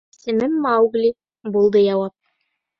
[0.13, 1.11] —Исемем Маугли,—
[1.53, 2.13] булды яуап.